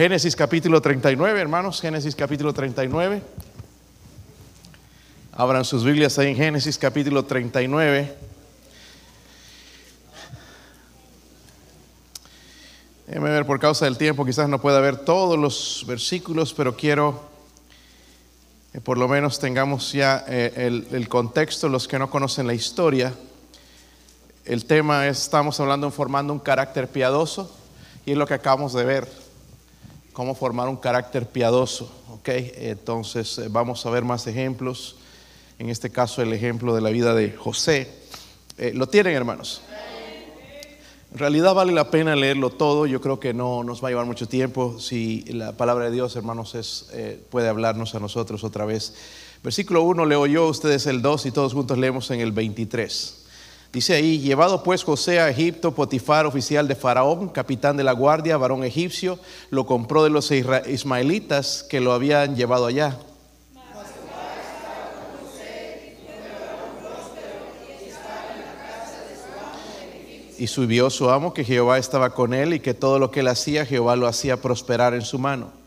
[0.00, 3.20] Génesis capítulo 39, hermanos, Génesis capítulo 39.
[5.32, 8.16] Abran sus Biblias ahí en Génesis capítulo 39.
[13.06, 17.22] Déjenme ver, por causa del tiempo, quizás no pueda ver todos los versículos, pero quiero
[18.72, 23.12] que por lo menos tengamos ya eh, el, contexto, los que no conocen la historia.
[24.46, 27.54] El tema es, estamos hablando de formando un carácter piadoso
[28.06, 29.19] y es lo que acabamos de ver,
[30.12, 31.90] cómo formar un carácter piadoso.
[32.10, 32.28] ¿ok?
[32.28, 34.96] Entonces eh, vamos a ver más ejemplos,
[35.58, 37.90] en este caso el ejemplo de la vida de José.
[38.58, 39.62] Eh, ¿Lo tienen hermanos?
[41.12, 44.06] En realidad vale la pena leerlo todo, yo creo que no nos va a llevar
[44.06, 48.64] mucho tiempo si la palabra de Dios, hermanos, es, eh, puede hablarnos a nosotros otra
[48.64, 48.94] vez.
[49.42, 53.19] Versículo 1 leo yo, ustedes el 2 y todos juntos leemos en el 23.
[53.72, 58.36] Dice ahí, llevado pues José a Egipto, Potifar, oficial de Faraón, capitán de la guardia,
[58.36, 59.20] varón egipcio,
[59.50, 62.98] lo compró de los ismaelitas que lo habían llevado allá.
[70.36, 73.28] Y subió su amo que Jehová estaba con él y que todo lo que él
[73.28, 75.59] hacía, Jehová lo hacía prosperar en su mano.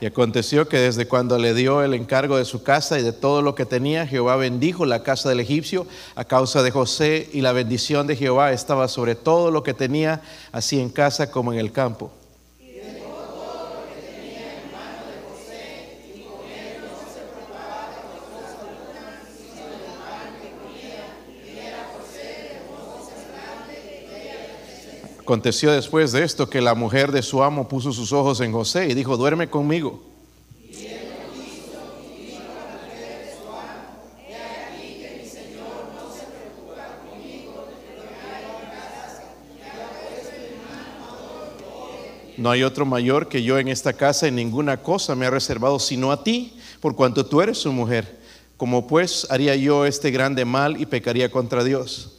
[0.00, 3.42] Y aconteció que desde cuando le dio el encargo de su casa y de todo
[3.42, 7.52] lo que tenía, Jehová bendijo la casa del egipcio a causa de José y la
[7.52, 11.72] bendición de Jehová estaba sobre todo lo que tenía, así en casa como en el
[11.72, 12.12] campo.
[25.28, 28.88] Aconteció después de esto que la mujer de su amo puso sus ojos en José
[28.88, 30.02] y dijo, duerme conmigo.
[42.38, 45.78] No hay otro mayor que yo en esta casa y ninguna cosa me ha reservado
[45.78, 48.18] sino a ti, por cuanto tú eres su mujer.
[48.56, 52.17] Como pues haría yo este grande mal y pecaría contra Dios.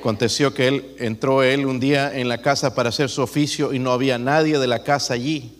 [0.00, 3.78] Aconteció que él entró él un día en la casa para hacer su oficio y
[3.78, 5.52] no había nadie de la casa allí.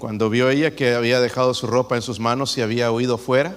[0.00, 3.56] Cuando vio ella que había dejado su ropa en sus manos y había huido fuera,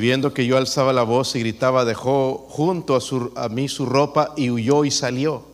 [0.00, 3.86] viendo que yo alzaba la voz y gritaba, dejó junto a, su, a mí su
[3.86, 5.50] ropa y huyó y salió.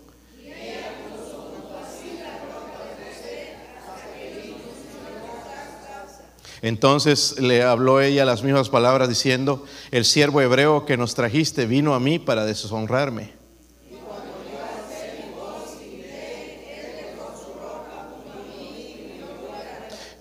[6.63, 11.95] Entonces le habló ella las mismas palabras diciendo, el siervo hebreo que nos trajiste vino
[11.95, 13.46] a mí para deshonrarme.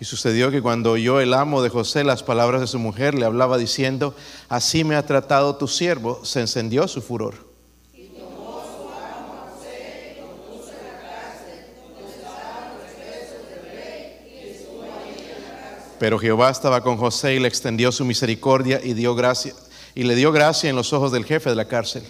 [0.05, 3.25] Y sucedió que cuando oyó el amo de José las palabras de su mujer, le
[3.25, 4.13] hablaba diciendo,
[4.49, 7.33] así me ha tratado tu siervo, se encendió su furor.
[15.97, 19.55] Pero Jehová estaba con José y le extendió su misericordia y dio gracia
[19.95, 22.03] y le dio gracia en los ojos del jefe de la cárcel.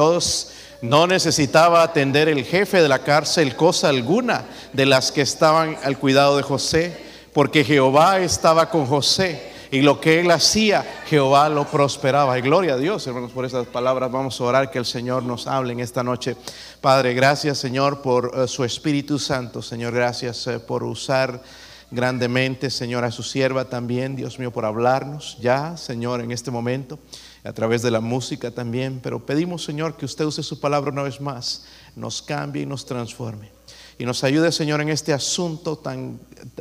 [0.00, 5.76] Todos no necesitaba atender el jefe de la cárcel cosa alguna de las que estaban
[5.84, 6.96] al cuidado de José,
[7.34, 12.38] porque Jehová estaba con José y lo que él hacía, Jehová lo prosperaba.
[12.38, 14.10] Y gloria a Dios, hermanos, por estas palabras.
[14.10, 16.34] Vamos a orar que el Señor nos hable en esta noche.
[16.80, 19.60] Padre, gracias, Señor, por uh, su Espíritu Santo.
[19.60, 21.42] Señor, gracias uh, por usar
[21.90, 26.98] grandemente, Señor, a su sierva también, Dios mío, por hablarnos ya, Señor, en este momento
[27.42, 31.02] a través de la música también, pero pedimos Señor que usted use su palabra una
[31.02, 31.64] vez más,
[31.96, 33.50] nos cambie y nos transforme.
[33.98, 36.18] Y nos ayude Señor en este asunto tan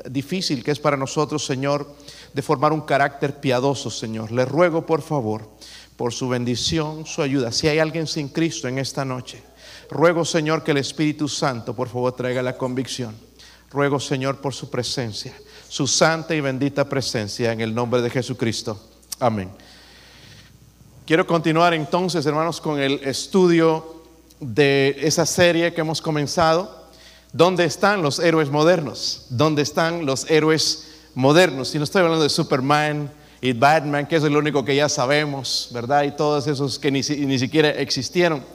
[0.09, 1.89] difícil que es para nosotros Señor
[2.33, 4.31] de formar un carácter piadoso Señor.
[4.31, 5.49] Le ruego por favor
[5.95, 7.51] por su bendición, su ayuda.
[7.51, 9.41] Si hay alguien sin Cristo en esta noche,
[9.89, 13.15] ruego Señor que el Espíritu Santo por favor traiga la convicción.
[13.71, 15.33] Ruego Señor por su presencia,
[15.67, 18.81] su santa y bendita presencia en el nombre de Jesucristo.
[19.19, 19.49] Amén.
[21.09, 24.03] Quiero continuar entonces, hermanos, con el estudio
[24.39, 26.85] de esa serie que hemos comenzado.
[27.33, 29.25] ¿Dónde están los héroes modernos?
[29.31, 31.73] ¿Dónde están los héroes modernos?
[31.73, 33.11] Y no estoy hablando de Superman
[33.41, 36.03] y Batman, que es el único que ya sabemos, ¿verdad?
[36.03, 38.45] Y todos esos que ni, siquiera existieron.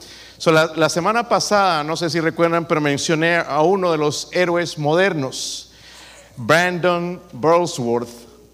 [0.45, 5.71] la, semana pasada, no sé si recuerdan, pero mencioné a uno de los héroes modernos,
[6.37, 8.07] Brandon Burlsworth,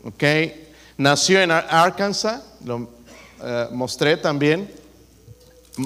[0.06, 0.24] ¿ok?
[0.98, 3.01] Nació en Arkansas, lo
[3.44, 4.70] eh, mostré también,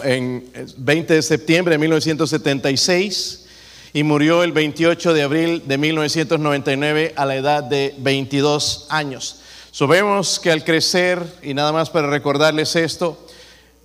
[0.04, 3.46] en 20 de septiembre de 1976
[3.94, 9.42] y murió el 28 de abril de 1999 a la edad de 22 años.
[9.72, 13.26] Sabemos que al crecer, y nada más para recordarles esto,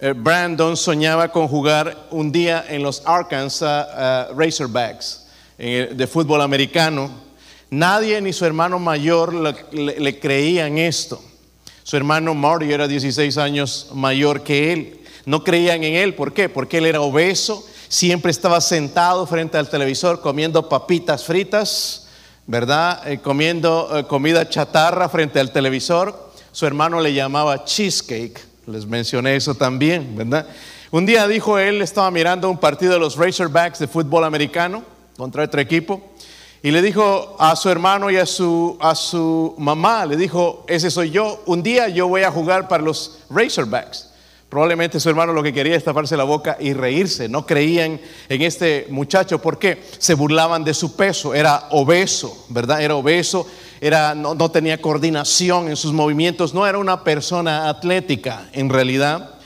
[0.00, 5.26] eh, Brandon soñaba con jugar un día en los Arkansas eh, Razorbacks
[5.58, 7.10] de fútbol americano.
[7.68, 11.22] Nadie ni su hermano mayor le creían esto.
[11.82, 16.14] Su hermano Marty era 16 años mayor que él no creían en él.
[16.14, 16.48] ¿Por qué?
[16.48, 22.08] Porque él era obeso, siempre estaba sentado frente al televisor comiendo papitas fritas,
[22.46, 23.06] ¿verdad?
[23.08, 26.30] Eh, comiendo eh, comida chatarra frente al televisor.
[26.52, 30.46] Su hermano le llamaba cheesecake, les mencioné eso también, ¿verdad?
[30.90, 34.82] Un día dijo él, estaba mirando un partido de los Razorbacks de fútbol americano
[35.16, 36.02] contra otro equipo.
[36.62, 40.90] Y le dijo a su hermano y a su, a su mamá, le dijo, ese
[40.90, 44.10] soy yo, un día yo voy a jugar para los Razorbacks.
[44.50, 47.28] Probablemente su hermano lo que quería es taparse la boca y reírse.
[47.28, 51.34] No creían en este muchacho porque se burlaban de su peso.
[51.34, 52.82] Era obeso, ¿verdad?
[52.82, 53.46] Era obeso,
[53.80, 59.39] era, no, no tenía coordinación en sus movimientos, no era una persona atlética en realidad.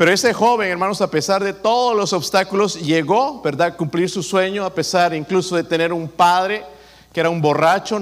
[0.00, 4.22] Pero ese joven, hermanos, a pesar de todos los obstáculos, llegó, ¿verdad?, a cumplir su
[4.22, 6.64] sueño, a pesar incluso de tener un padre
[7.12, 8.00] que era un borracho,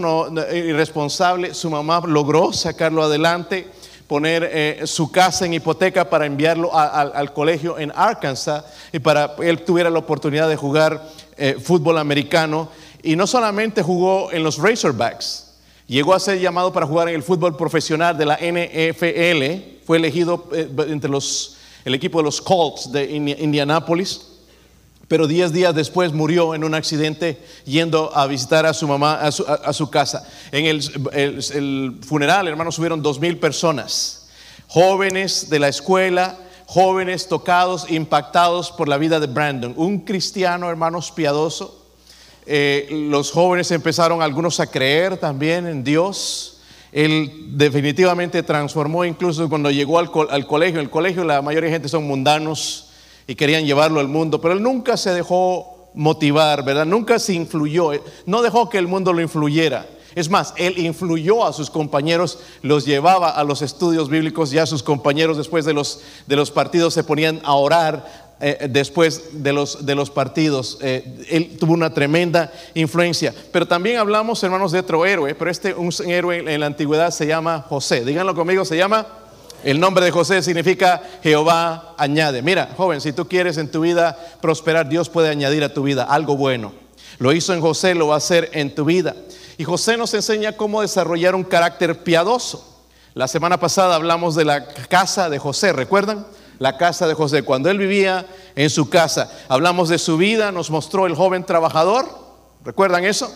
[0.55, 1.55] irresponsable.
[1.55, 3.67] Su mamá logró sacarlo adelante
[4.07, 9.49] poner eh, su casa en hipoteca para enviarlo al colegio en Arkansas y para que
[9.49, 11.03] él tuviera la oportunidad de jugar
[11.37, 12.69] eh, fútbol americano.
[13.03, 15.53] Y no solamente jugó en los Razorbacks,
[15.89, 20.49] llegó a ser llamado para jugar en el fútbol profesional de la NFL, fue elegido
[20.53, 21.58] eh, entre los,
[21.89, 24.21] el equipo de los Colts de Indianapolis
[25.09, 29.73] pero diez días después murió en un accidente yendo a visitar a su mamá a
[29.73, 30.29] su, casa.
[30.53, 34.29] En el, funeral, hermanos, subieron dos mil personas,
[34.69, 36.37] jóvenes de la escuela,
[36.67, 41.87] jóvenes tocados, impactados por la vida de Brandon, un cristiano, hermanos, piadoso.
[42.45, 46.58] Eh, los jóvenes empezaron algunos a creer también en Dios.
[46.93, 50.81] Él definitivamente transformó, incluso cuando llegó al, al colegio.
[50.81, 52.91] En el colegio la mayoría de gente son mundanos
[53.27, 56.87] y querían llevarlo al mundo, pero él nunca se dejó motivar, ¿verdad?
[56.87, 57.91] Nunca se influyó,
[58.25, 59.87] no dejó que el mundo lo influyera.
[60.15, 64.83] Es más, él influyó a sus compañeros, los llevaba a los estudios bíblicos, ya sus
[64.83, 70.11] compañeros después de los, de los partidos se ponían a orar eh, después de los,
[70.11, 70.79] partidos.
[70.81, 73.35] Eh, él tuvo una tremenda influencia.
[73.53, 75.75] Pero también hablamos, hermanos, de otro héroe, pero este
[76.07, 78.05] héroe en la antigüedad se llama José.
[78.05, 79.07] Díganlo conmigo, se llama
[79.65, 82.43] el nombre de José significa Jehová añade.
[82.43, 86.05] Mira, joven, si tú quieres en tu vida prosperar, Dios puede añadir a tu vida
[86.05, 86.73] algo bueno.
[87.19, 89.17] Lo hizo en José, lo va a hacer en tu vida.
[89.57, 92.83] Y José nos enseña cómo desarrollar un carácter piadoso.
[93.15, 96.25] La semana pasada hablamos de la casa de José, ¿recuerdan?
[96.59, 97.43] La casa de José.
[97.43, 102.07] Cuando él vivía en su casa, hablamos de su vida, nos mostró el joven trabajador.
[102.65, 103.33] ¿Recuerdan eso?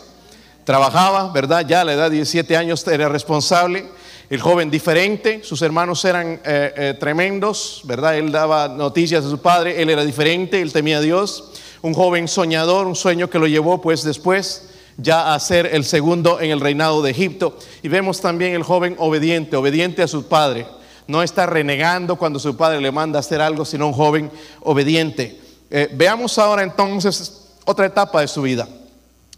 [0.65, 1.67] Trabajaba, ¿verdad?
[1.67, 3.89] Ya a la edad de 17 años era responsable
[4.33, 8.17] el joven diferente, sus hermanos eran eh, eh, tremendos, ¿verdad?
[8.17, 11.51] Él daba noticias a su padre, él era diferente, él temía a Dios.
[11.83, 16.41] Un joven soñador, un sueño que lo llevó pues después ya a ser el segundo
[16.41, 17.59] en el reinado de Egipto.
[17.83, 20.67] Y vemos también el joven obediente, obediente a su padre.
[21.13, 25.41] No está renegando cuando su padre le manda hacer algo, sino un joven obediente.
[25.71, 28.67] Eh, veamos ahora entonces otra etapa de su vida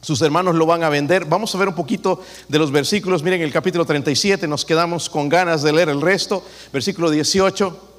[0.04, 1.24] sus hermanos lo van a vender.
[1.24, 3.22] Vamos a ver un poquito de los versículos.
[3.22, 6.44] Miren el capítulo 37, nos quedamos con ganas de leer el resto.
[6.72, 7.90] Versículo 18.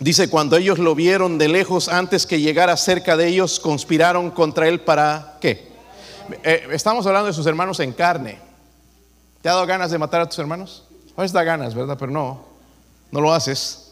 [0.00, 4.66] Dice, cuando ellos lo vieron de lejos, antes que llegara cerca de ellos, conspiraron contra
[4.66, 5.68] él para qué.
[6.42, 8.40] Eh, estamos hablando de sus hermanos en carne.
[9.42, 10.84] ¿Te ha dado ganas de matar a tus hermanos?
[11.18, 11.98] A veces da ganas, ¿verdad?
[11.98, 12.46] Pero no,
[13.10, 13.90] no lo haces.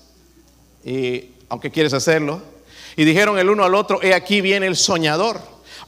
[0.83, 2.41] Y aunque quieres hacerlo.
[2.97, 5.39] Y dijeron el uno al otro, he aquí viene el soñador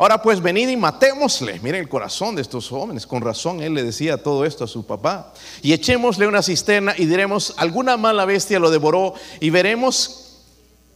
[0.01, 1.59] Ahora pues venid y matémosle.
[1.59, 3.05] Miren el corazón de estos jóvenes.
[3.05, 5.33] Con razón él le decía todo esto a su papá.
[5.61, 10.37] Y echémosle una cisterna y diremos, alguna mala bestia lo devoró y veremos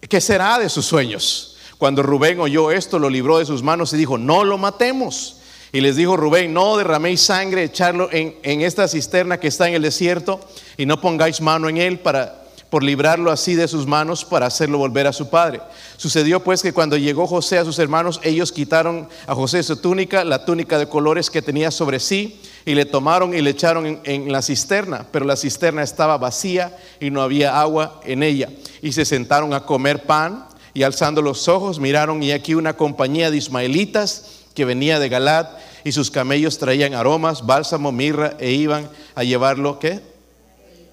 [0.09, 1.57] qué será de sus sueños.
[1.79, 5.39] Cuando Rubén oyó esto, lo libró de sus manos y dijo, no lo matemos.
[5.73, 9.75] Y les dijo Rubén, no derraméis sangre, echarlo en, en esta cisterna que está en
[9.75, 10.39] el desierto
[10.77, 14.79] y no pongáis mano en él para por librarlo así de sus manos para hacerlo
[14.79, 15.61] volver a su padre.
[15.99, 20.25] Sucedió pues que cuando llegó José a sus hermanos, ellos quitaron a José su túnica,
[20.25, 24.33] la túnica de colores que tenía sobre sí, y le tomaron y le echaron en,
[24.33, 28.49] la cisterna, pero la cisterna estaba vacía y no había agua en ella.
[28.81, 33.31] Y se sentaron a comer pan y alzando los ojos miraron y aquí una compañía
[33.31, 35.49] de ismaelitas que venía de Galad
[35.85, 40.01] y sus camellos traían aromas, bálsamo, mirra e iban a llevarlo ¿qué?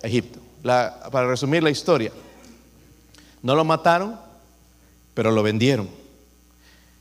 [0.04, 2.12] A Egipto para resumir la historia,
[3.42, 4.20] no lo mataron,
[5.14, 5.90] pero lo vendieron.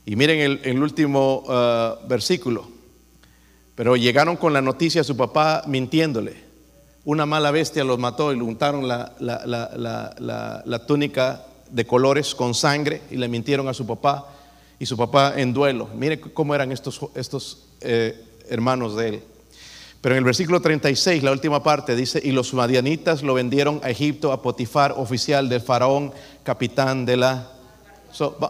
[0.05, 2.67] Y miren el, último uh, versículo.
[3.75, 6.49] Pero llegaron con la noticia a su papá mintiéndole.
[7.05, 9.15] Una mala bestia los mató y le untaron la,
[10.87, 14.27] túnica de colores con sangre y le mintieron a su papá
[14.79, 15.89] y su papá en duelo.
[15.93, 19.23] Mire cómo eran estos, estos eh, hermanos de él.
[20.01, 23.89] Pero en el versículo 36, la última parte, dice, y los madianitas lo vendieron a
[23.89, 27.51] Egipto a Potifar, oficial del faraón, capitán de la...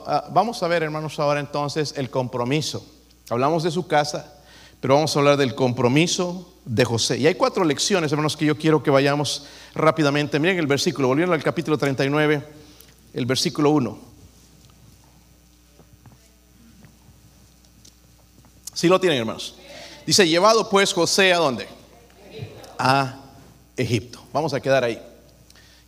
[0.06, 2.86] Ah, vamos a ver, hermanos, ahora entonces el compromiso.
[3.32, 4.40] Hablamos de su casa,
[4.80, 7.18] pero vamos a hablar del compromiso de José.
[7.18, 10.40] Y hay cuatro lecciones, hermanos, que yo quiero que vayamos rápidamente.
[10.40, 12.44] Miren el versículo, volviendo al capítulo 39,
[13.16, 14.09] el versículo 1.
[18.80, 19.56] Si lo tienen, hermanos.
[20.06, 21.68] Dice, llevado pues José a dónde?
[22.78, 23.20] A
[23.76, 24.24] Egipto.
[24.32, 24.98] Vamos a quedar ahí.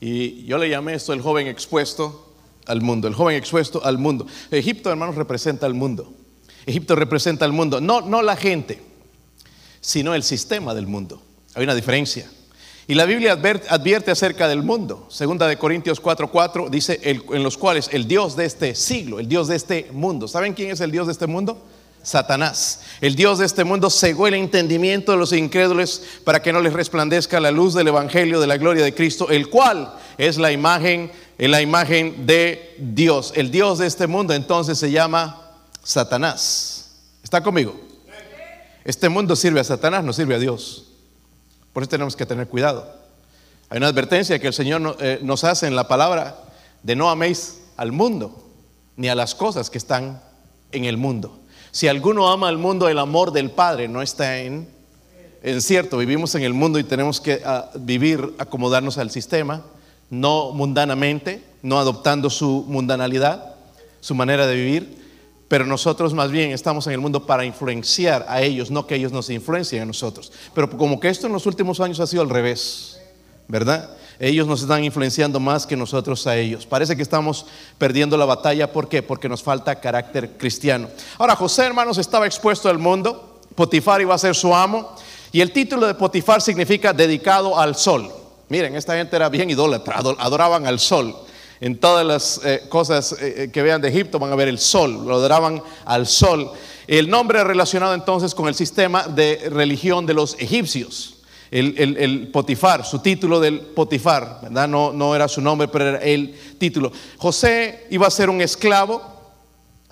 [0.01, 2.33] Y yo le llamé esto el joven expuesto
[2.65, 4.27] al mundo, el joven expuesto al mundo.
[4.51, 6.11] Egipto, hermanos, representa al mundo.
[6.65, 8.81] Egipto representa al mundo, no, no la gente,
[9.79, 11.21] sino el sistema del mundo.
[11.53, 12.29] Hay una diferencia.
[12.89, 15.07] Y la Biblia advierte acerca del mundo.
[15.09, 19.47] Segunda de Corintios 4:4 dice en los cuales el Dios de este siglo, el Dios
[19.47, 20.27] de este mundo.
[20.27, 21.63] ¿Saben quién es el Dios de este mundo?
[22.03, 22.81] Satanás.
[22.99, 26.73] El Dios de este mundo cegó el entendimiento de los incrédulos para que no les
[26.73, 31.11] resplandezca la luz del Evangelio de la gloria de Cristo, el cual es la imagen,
[31.37, 33.33] la imagen de Dios.
[33.35, 35.51] El Dios de este mundo entonces se llama
[35.83, 36.91] Satanás.
[37.23, 37.79] ¿Está conmigo?
[38.83, 40.85] Este mundo sirve a Satanás, no sirve a Dios.
[41.73, 43.01] Por eso tenemos que tener cuidado.
[43.69, 46.43] Hay una advertencia que el Señor eh, nos hace en la palabra
[46.83, 48.49] de no améis al mundo
[48.97, 50.21] ni a las cosas que están
[50.71, 51.40] en el mundo.
[51.71, 54.67] Si alguno ama al mundo, el amor del Padre no está en...
[55.41, 59.63] Es cierto, vivimos en el mundo y tenemos que ah, vivir, acomodarnos al sistema,
[60.09, 63.55] no mundanamente, no adoptando su mundanalidad,
[64.01, 65.01] su manera de vivir,
[65.47, 69.11] pero nosotros más bien estamos en el mundo para influenciar a ellos, no que ellos
[69.11, 70.31] nos influencien a nosotros.
[70.53, 72.99] Pero como que esto en los últimos años ha sido al revés,
[73.47, 73.89] ¿verdad?
[74.19, 76.65] Ellos nos están influenciando más que nosotros a ellos.
[76.65, 77.45] Parece que estamos
[77.77, 78.71] perdiendo la batalla.
[78.71, 79.01] ¿Por qué?
[79.01, 80.87] Porque nos falta carácter cristiano.
[81.17, 83.39] Ahora, José, hermanos, estaba expuesto al mundo.
[83.55, 84.95] Potifar iba a ser su amo.
[85.31, 88.11] Y el título de Potifar significa dedicado al sol.
[88.49, 91.15] Miren, esta gente era bien idólatra, adoraban al sol.
[91.61, 94.59] En todas las eh, cosas eh, eh, que vean de Egipto van a ver el
[94.59, 96.51] sol, lo adoraban al sol.
[96.85, 101.20] El nombre relacionado entonces con el sistema de religión de los egipcios
[101.51, 104.67] el, Potifar, su título del Potifar, ¿verdad?
[104.67, 106.91] No, no era su nombre, pero era el título.
[107.17, 109.01] José iba a ser un esclavo,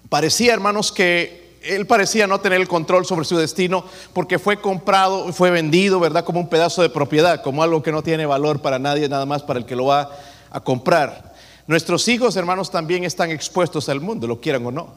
[0.08, 5.34] parecía, hermanos, que él parecía no tener el control sobre su destino porque fue comprado,
[5.34, 6.24] fue vendido, ¿verdad?
[6.24, 9.44] Como un pedazo de propiedad, como algo que no tiene valor para nadie, nada más
[9.44, 10.10] para el que lo va
[10.50, 11.34] a comprar.
[11.68, 14.94] Nuestros hijos, hermanos, también están expuestos al mundo, lo quieran o no.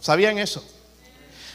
[0.00, 0.64] ¿Sabían eso?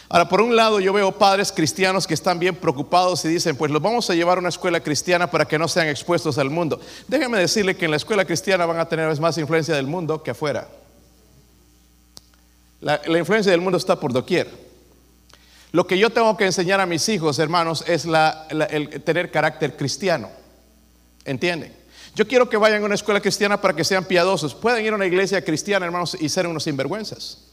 [0.09, 3.71] Ahora, por un lado, yo veo padres cristianos que están bien preocupados y dicen, pues
[3.71, 6.79] los vamos a llevar a una escuela cristiana para que no sean expuestos al mundo.
[7.07, 10.31] Déjenme decirle que en la escuela cristiana van a tener más influencia del mundo que
[10.31, 10.69] afuera.
[12.79, 14.49] La, influencia del mundo está por doquier.
[15.73, 20.29] Lo que yo tengo que enseñar a mis hijos, hermanos, es el tener carácter cristiano.
[21.25, 21.75] ¿Entienden?
[22.15, 24.55] Yo quiero que vayan a una escuela cristiana para que sean piadosos.
[24.55, 27.43] Pueden ir a una iglesia cristiana, hermanos, y ser unos sinvergüenzas.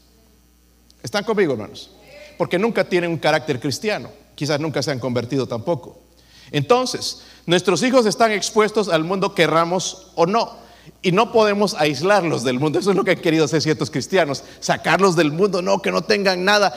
[1.03, 1.91] ¿Están conmigo, hermanos?
[2.37, 5.99] Porque nunca tienen un carácter cristiano, quizás nunca se han convertido tampoco.
[6.51, 10.65] Entonces, nuestros hijos están expuestos al mundo querramos o no.
[11.01, 12.77] Y no podemos aislarlos del mundo.
[12.77, 14.43] Eso es lo que han querido hacer ciertos cristianos.
[14.59, 16.73] Sacarlos del mundo, no, que no tengan nada.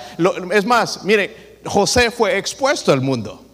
[0.53, 3.45] es más, mire, José fue expuesto al mundo.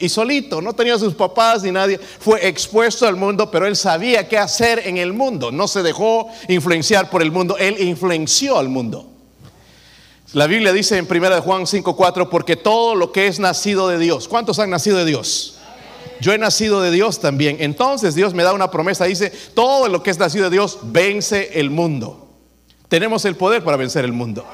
[0.00, 1.98] Y solito, no tenía sus papás ni nadie.
[1.98, 5.52] Fue expuesto al mundo, pero él sabía qué hacer en el mundo.
[5.52, 9.09] No se dejó influenciar por el mundo, él influenció al mundo.
[10.32, 14.28] La Biblia dice en 1 Juan 5:4, porque todo lo que es nacido de Dios,
[14.28, 15.56] ¿cuántos han nacido de Dios?
[16.20, 17.56] Yo he nacido de Dios también.
[17.60, 21.58] Entonces Dios me da una promesa, dice, todo lo que es nacido de Dios vence
[21.58, 22.28] el mundo.
[22.88, 24.44] Tenemos el poder para vencer el mundo.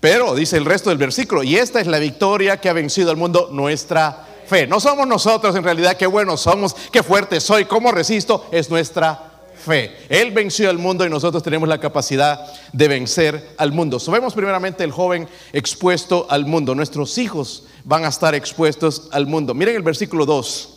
[0.00, 3.16] Pero dice el resto del versículo, y esta es la victoria que ha vencido al
[3.16, 4.66] mundo, nuestra Fe.
[4.66, 9.33] No somos nosotros en realidad, qué buenos somos, qué fuertes soy, cómo resisto, es nuestra
[9.64, 9.96] fe.
[10.08, 13.98] Él venció al mundo y nosotros tenemos la capacidad de vencer al mundo.
[13.98, 16.74] Sabemos primeramente el joven expuesto al mundo.
[16.74, 19.54] Nuestros hijos van a estar expuestos al mundo.
[19.54, 20.68] Miren el versículo 2.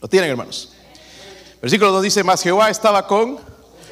[0.00, 0.72] ¿Lo tienen, hermanos?
[1.60, 3.38] Versículo 2 dice, más Jehová estaba con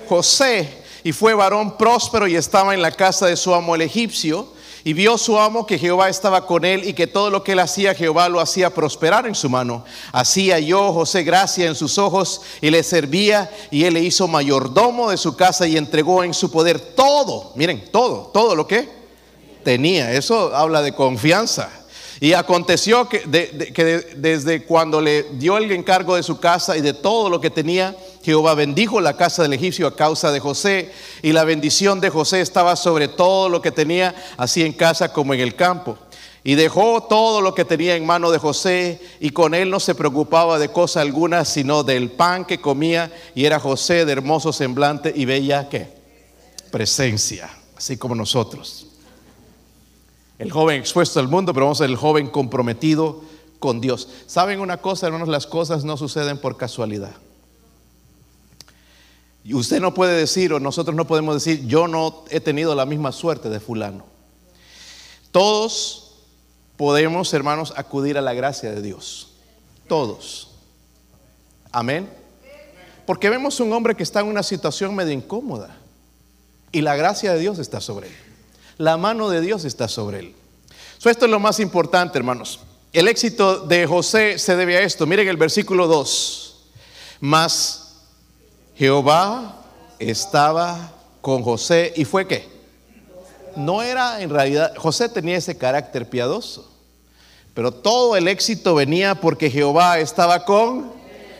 [0.08, 4.52] José y fue varón próspero y estaba en la casa de su amo el egipcio.
[4.84, 7.58] Y vio su amo que Jehová estaba con él y que todo lo que él
[7.58, 9.84] hacía, Jehová lo hacía prosperar en su mano.
[10.12, 15.10] Hacía yo José gracia en sus ojos y le servía y él le hizo mayordomo
[15.10, 18.88] de su casa y entregó en su poder todo, miren, todo, todo lo que
[19.64, 20.12] tenía.
[20.12, 21.77] Eso habla de confianza.
[22.20, 23.20] Y aconteció que,
[24.16, 27.94] desde cuando le dio el encargo de su casa y de todo lo que tenía,
[28.24, 30.90] Jehová bendijo la casa del egipcio a causa de José.
[31.22, 35.32] Y la bendición de José estaba sobre todo lo que tenía, así en casa como
[35.32, 35.96] en el campo.
[36.42, 39.94] Y dejó todo lo que tenía en mano de José y con él no se
[39.94, 43.12] preocupaba de cosa alguna, sino del pan que comía.
[43.36, 45.88] Y era José de hermoso semblante y bella ¿qué?
[46.70, 48.87] presencia, así como nosotros
[50.38, 53.22] el joven expuesto al mundo, pero vamos a ver el joven comprometido
[53.58, 54.08] con Dios.
[54.26, 55.28] ¿Saben una cosa, hermanos?
[55.28, 57.14] Las cosas no suceden por casualidad.
[59.44, 62.86] Y usted no puede decir, o nosotros no podemos decir, yo no he tenido la
[62.86, 64.04] misma suerte de fulano.
[65.32, 66.12] Todos
[66.76, 69.32] podemos, hermanos, acudir a la gracia de Dios.
[69.88, 70.50] Todos.
[71.72, 72.08] Amén.
[73.06, 75.76] Porque vemos un hombre que está en una situación medio incómoda
[76.70, 78.27] y la gracia de Dios está sobre él.
[78.78, 80.34] La mano de Dios está sobre él.
[81.04, 82.60] esto es lo más importante, hermanos.
[82.92, 85.04] El éxito de José se debe a esto.
[85.04, 86.56] Miren el versículo 2.
[87.20, 87.96] Mas
[88.76, 89.64] Jehová
[89.98, 92.48] estaba con José y fue qué?
[93.56, 96.70] No era en realidad, José tenía ese carácter piadoso,
[97.54, 100.92] pero todo el éxito venía porque Jehová estaba con,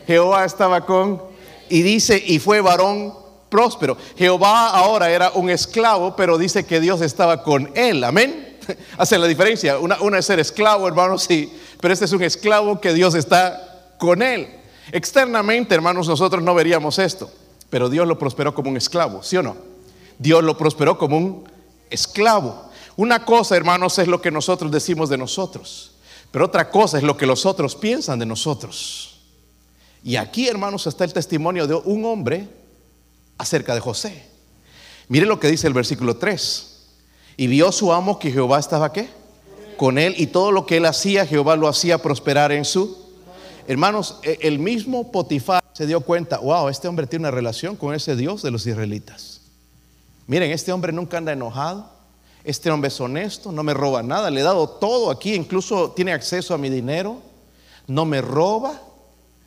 [0.05, 1.23] Jehová estaba con,
[1.69, 3.13] y dice, y fue varón
[3.49, 3.97] próspero.
[4.17, 8.03] Jehová ahora era un esclavo, pero dice que Dios estaba con él.
[8.03, 8.57] Amén.
[8.97, 9.77] Hace la diferencia.
[9.79, 14.21] Una, es ser esclavo, hermanos, sí, pero este es un esclavo que Dios está con
[14.21, 14.47] él.
[14.91, 17.29] Externamente, hermanos, nosotros no veríamos esto,
[17.69, 19.55] pero Dios lo prosperó como un esclavo, ¿sí o no?
[20.17, 21.49] Dios lo prosperó como un
[21.89, 22.69] esclavo.
[22.95, 25.91] Una cosa, hermanos, es lo que nosotros decimos de nosotros,
[26.31, 29.19] pero otra cosa es lo que los otros piensan de nosotros.
[30.03, 32.47] Y aquí, hermanos, está el testimonio de un hombre
[33.39, 34.23] acerca de José.
[35.07, 36.67] Mire lo que dice el versículo 3.
[37.37, 39.09] Y vio su amo que Jehová estaba qué?
[39.77, 42.95] Con él y todo lo que él hacía, Jehová lo hacía prosperar en su.
[43.67, 47.95] Hermanos, e, el mismo Potifar se dio cuenta, wow, este hombre tiene una relación con
[47.95, 49.41] ese Dios de los israelitas.
[50.27, 51.89] Miren, este hombre nunca anda enojado,
[52.43, 56.11] este hombre es honesto, no me roba nada, le he dado todo aquí, incluso tiene
[56.11, 57.19] acceso a mi dinero,
[57.87, 58.81] no me roba,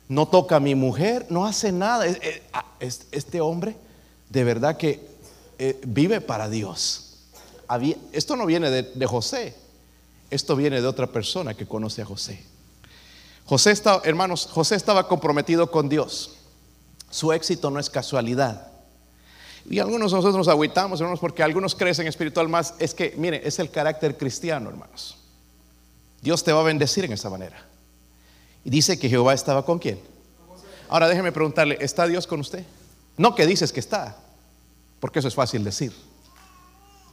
[0.07, 2.05] no toca a mi mujer, no hace nada.
[2.51, 3.75] Ah, este hombre
[4.29, 4.99] de verdad que
[5.59, 7.19] eh, vive para Dios.
[8.11, 9.55] esto no viene de, José,
[10.31, 12.43] esto viene de otra persona que conoce a José.
[13.45, 16.37] José estaba, hermanos, José estaba comprometido con Dios.
[17.11, 18.71] Su éxito no es casualidad.
[19.69, 22.73] Y algunos de nosotros nos agüitamos, hermanos, porque algunos crecen espiritual más.
[22.79, 25.17] Es que, mire, es el carácter cristiano, hermanos.
[26.21, 27.65] Dios te va a bendecir en esa manera.
[28.63, 29.99] Y dice que Jehová estaba con quién.
[30.89, 32.63] Ahora déjeme preguntarle, ¿está Dios con usted?
[33.17, 34.15] No que dices que está,
[34.99, 35.93] porque eso es fácil decir.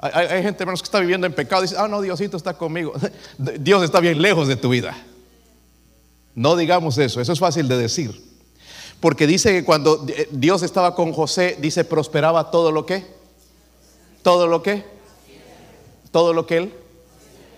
[0.03, 2.95] Hay, gente, hermanos, que está viviendo en pecado y dice, ah, no, Diosito está conmigo.
[3.39, 4.97] Dios está bien lejos de tu vida.
[6.35, 8.31] No digamos eso, eso es fácil de decir.
[9.01, 13.07] Porque dice que cuando Dios estaba con José, dice, prosperaba todo lo que,
[14.23, 14.85] todo lo que,
[16.11, 16.75] todo lo que él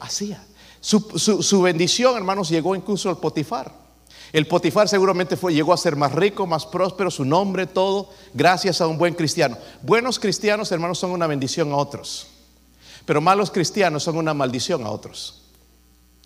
[0.01, 0.45] hacía.
[0.81, 3.82] Su, bendición, hermanos, llegó incluso al Potifar.
[4.33, 8.81] El Potifar seguramente fue, llegó a ser más rico, más próspero, su nombre, todo, gracias
[8.81, 9.57] a un buen cristiano.
[9.83, 12.29] Buenos cristianos, hermanos, son una bendición a otros.
[13.05, 15.43] Pero malos cristianos son una maldición a otros.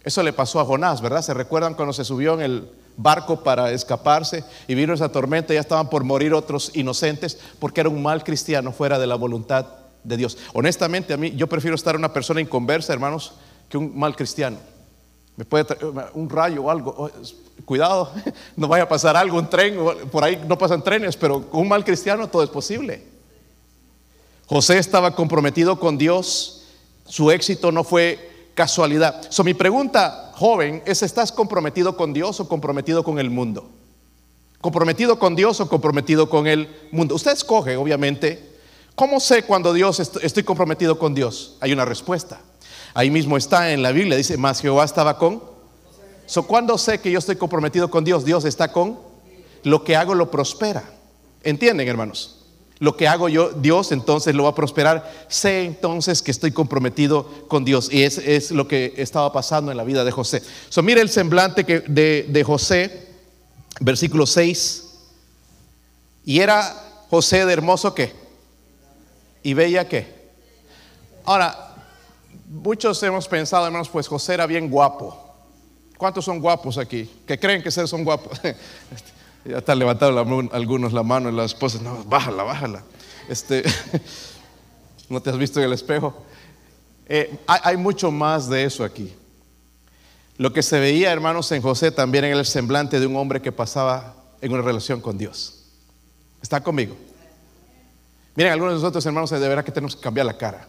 [0.04, 1.22] Eso le pasó a Jonás, ¿verdad?
[1.22, 5.52] ¿Se recuerdan cuando se subió en el barco para escaparse y vino esa tormenta?
[5.52, 9.66] Ya estaban por morir otros inocentes porque era un mal cristiano fuera de la voluntad
[10.04, 10.38] de Dios.
[10.52, 13.32] Honestamente, a mí yo prefiero estar una persona inconversa, hermanos,
[13.68, 14.59] que un mal cristiano.
[15.37, 15.66] Me puede
[16.14, 16.94] un rayo o algo.
[16.96, 17.11] Oh,
[17.64, 18.11] cuidado,
[18.57, 19.77] no vaya a pasar algo, un tren,
[20.11, 23.03] por ahí no pasan trenes, pero con un mal cristiano todo es posible.
[24.46, 26.66] José estaba comprometido con Dios,
[27.05, 29.27] su éxito no fue casualidad.
[29.31, 33.68] So, mi pregunta, joven, es: ¿estás comprometido con Dios o comprometido con el mundo?
[34.61, 37.14] ¿Comprometido con Dios o comprometido con el mundo?
[37.14, 38.57] Usted escoge, obviamente.
[38.94, 41.59] ¿Cómo sé cuando Dios estoy comprometido con Dios?
[41.61, 42.40] Hay una respuesta.
[42.96, 45.54] Ahí mismo está en la Biblia, dice, más Jehová estaba con
[46.26, 48.98] So, cuando sé que yo estoy comprometido con Dios, Dios está con
[49.62, 50.82] lo que hago lo prospera.
[51.44, 52.44] ¿Entienden, hermanos?
[52.78, 55.26] Lo que hago yo, Dios entonces lo va a prosperar.
[55.28, 57.88] Sé entonces que estoy comprometido con Dios.
[57.92, 60.42] Y es, es lo que estaba pasando en la vida de José.
[60.68, 63.09] So, mire el semblante de, de José,
[63.80, 64.85] versículo 6.
[66.24, 68.12] Y era José de hermoso qué?
[69.44, 70.16] Y bella qué?
[71.24, 71.65] Ahora,
[72.56, 75.22] muchos hemos pensado, hermanos, pues José era bien guapo.
[75.96, 77.10] ¿Cuántos son guapos aquí?
[77.26, 78.40] Que creen que son guapos.
[79.44, 82.82] ya están levantando algunos la mano y las esposas, no, bájala, bájala.
[83.28, 83.62] Este,
[85.08, 86.14] ¿No te has visto en el espejo?
[87.08, 89.14] Eh, hay, mucho más de eso aquí.
[90.38, 93.52] Lo que se veía, hermanos, en José también en el semblante de un hombre que
[93.52, 95.62] pasaba en una relación con Dios.
[96.42, 96.96] ¿Está conmigo?
[98.34, 100.68] Miren, algunos de nosotros, hermanos, de verdad que tenemos que cambiar la cara.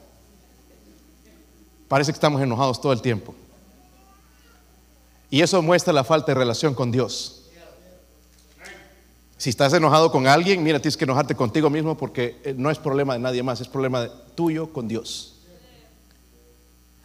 [1.88, 3.34] Parece que estamos enojados todo el tiempo.
[5.30, 7.44] Y eso muestra la falta de relación con Dios.
[9.38, 12.80] Si estás enojado con alguien, mira, tienes que enojarte contigo mismo porque eh, no es
[12.80, 15.36] problema de nadie más, es problema tuyo con Dios.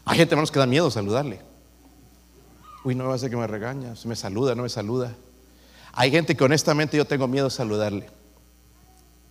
[0.05, 1.41] Hay gente, hermanos, que da miedo saludarle.
[2.85, 5.15] Uy, no me va a hacer que me regaña, se me saluda, no me saluda.
[5.93, 8.09] Hay gente que honestamente yo tengo miedo saludarle.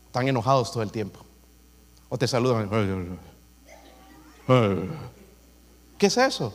[0.06, 1.20] Están enojados todo el tiempo.
[2.08, 2.70] O te saludan.
[6.02, 6.52] ¿Qué es eso?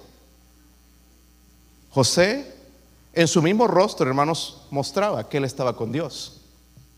[1.90, 2.52] José,
[3.12, 6.40] en su mismo rostro, hermanos, mostraba que él estaba con Dios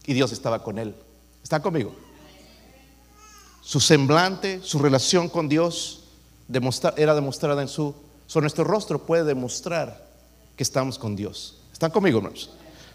[0.06, 0.94] y Dios estaba con él.
[1.42, 1.92] ¿Está conmigo?
[3.60, 6.04] Su semblante, su relación con Dios
[6.96, 7.94] era demostrada en su...
[8.26, 10.08] So, nuestro rostro puede demostrar
[10.56, 11.60] que estamos con Dios.
[11.70, 12.48] ¿Están conmigo, hermanos?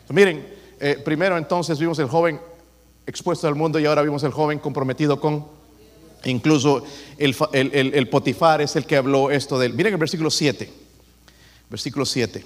[0.10, 2.42] miren, eh, primero entonces vimos el joven
[3.06, 5.46] expuesto al mundo y ahora vimos el joven comprometido con...
[6.26, 6.84] Incluso
[7.18, 9.74] el, el Potifar es el que habló esto de él.
[9.74, 10.84] Miren el versículo 7
[11.74, 12.46] versículo 7.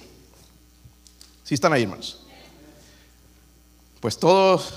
[1.44, 2.20] Si están ahí, hermanos?
[4.00, 4.72] Pues todos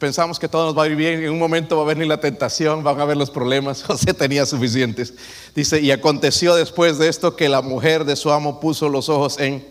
[0.00, 2.18] pensamos que todo nos va a ir bien, en un momento va a venir la
[2.18, 5.14] tentación, van a ver los problemas, José tenía suficientes.
[5.54, 9.38] Dice, y aconteció después de esto que la mujer de su amo puso los ojos
[9.38, 9.64] en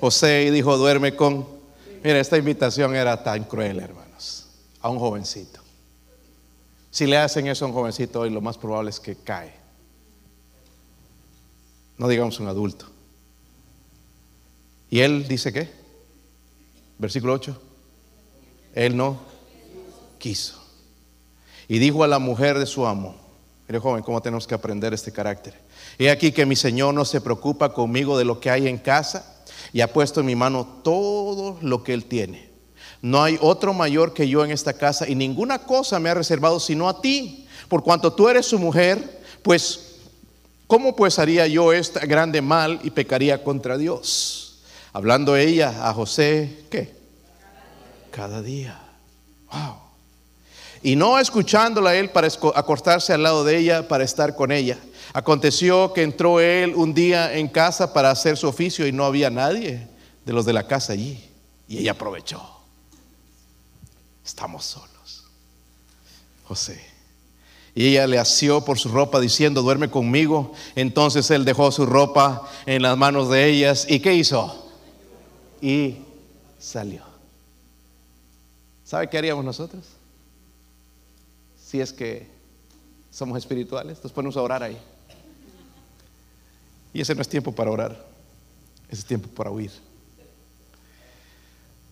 [0.00, 1.46] José y dijo, duerme con...
[2.02, 4.46] Mira, esta invitación era tan cruel, hermanos,
[4.80, 5.57] a un jovencito.
[6.98, 9.54] Si le hacen eso a un jovencito hoy, lo más probable es que cae.
[11.96, 12.86] No digamos un adulto.
[14.90, 15.70] Y él dice qué?
[16.98, 17.62] Versículo 8.
[18.74, 19.20] Él no
[20.18, 20.60] quiso.
[21.68, 23.14] Y dijo a la mujer de su amo,
[23.68, 25.54] mire joven, ¿cómo tenemos que aprender este carácter?
[26.00, 29.44] He aquí que mi Señor no se preocupa conmigo de lo que hay en casa
[29.72, 32.47] y ha puesto en mi mano todo lo que Él tiene.
[33.00, 36.58] No hay otro mayor que yo en esta casa y ninguna cosa me ha reservado
[36.58, 37.46] sino a ti.
[37.68, 39.96] Por cuanto tú eres su mujer, pues,
[40.66, 44.62] ¿cómo pues haría yo este grande mal y pecaría contra Dios?
[44.92, 46.96] Hablando ella a José, ¿qué?
[48.10, 48.80] Cada día.
[49.52, 49.76] Wow.
[50.82, 54.78] Y no escuchándola él para acostarse al lado de ella, para estar con ella.
[55.12, 59.30] Aconteció que entró él un día en casa para hacer su oficio y no había
[59.30, 59.86] nadie
[60.24, 61.24] de los de la casa allí.
[61.68, 62.57] Y ella aprovechó.
[64.28, 65.24] Estamos solos.
[66.44, 66.80] José.
[67.74, 70.52] Y ella le asió por su ropa diciendo, duerme conmigo.
[70.74, 73.86] Entonces él dejó su ropa en las manos de ellas.
[73.88, 74.68] ¿Y qué hizo?
[75.60, 75.96] y
[76.58, 77.02] salió.
[78.84, 79.84] ¿Sabe qué haríamos nosotros?
[81.62, 82.26] Si es que
[83.10, 84.78] somos espirituales, nos ponemos a orar ahí.
[86.92, 88.06] Y ese no es tiempo para orar,
[88.88, 89.70] ese es tiempo para huir.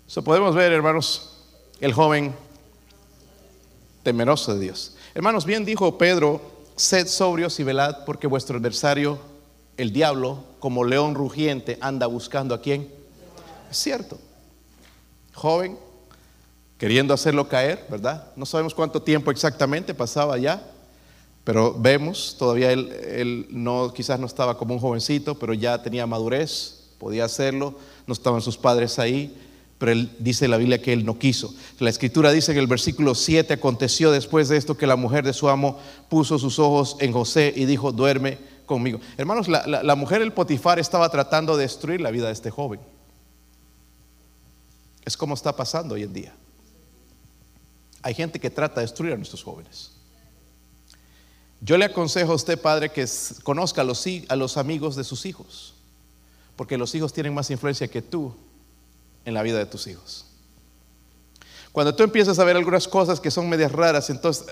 [0.06, 1.35] So podemos ver, hermanos,
[1.80, 2.34] el joven
[4.02, 4.94] temeroso de Dios.
[5.14, 6.40] Hermanos, bien dijo Pedro,
[6.76, 9.18] sed sobrios y velad porque vuestro adversario,
[9.76, 12.90] el diablo, como león rugiente, anda buscando a quién
[13.70, 14.18] es cierto.
[15.34, 15.78] Joven,
[16.78, 18.32] queriendo hacerlo caer, ¿verdad?
[18.36, 20.62] No sabemos cuánto tiempo exactamente pasaba ya,
[21.44, 26.90] pero vemos, todavía él, no, quizás no estaba como un jovencito, pero ya tenía madurez,
[26.98, 27.74] podía hacerlo,
[28.06, 29.36] no estaban sus padres ahí,
[29.78, 31.54] pero él dice la Biblia que él no quiso.
[31.80, 35.34] La escritura dice en el versículo 7, aconteció después de esto que la mujer de
[35.34, 39.00] su amo puso sus ojos en José y dijo, duerme conmigo.
[39.18, 42.80] Hermanos, la, mujer, el Potifar, estaba tratando de destruir la vida de este joven.
[45.04, 46.34] Es como está pasando hoy en día.
[48.02, 49.92] Hay gente que trata de destruir a nuestros jóvenes.
[51.60, 53.06] Yo le aconsejo a usted, padre, que
[53.42, 55.74] conozca a los, a los amigos de sus hijos,
[56.54, 58.34] porque los hijos tienen más influencia que tú
[59.26, 60.24] en la vida de tus hijos.
[61.72, 64.46] Cuando tú empiezas a ver algunas cosas que son medias raras, entonces,